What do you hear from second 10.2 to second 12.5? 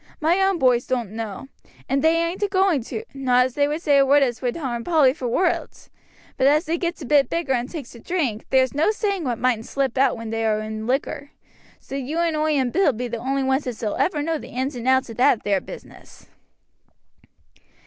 they are in liquor. So you and